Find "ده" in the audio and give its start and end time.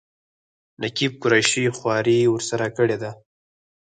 3.01-3.11